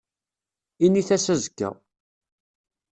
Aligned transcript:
Init-as 0.85 1.27
azekka. 1.35 1.69